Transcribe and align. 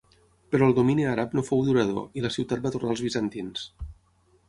Però 0.55 0.69
el 0.69 0.73
domini 0.77 1.05
àrab 1.09 1.35
no 1.39 1.45
fou 1.51 1.63
durador 1.69 2.19
i 2.21 2.25
la 2.25 2.35
ciutat 2.39 2.67
va 2.67 2.75
tornar 2.79 2.93
als 2.97 3.07
bizantins. 3.11 3.73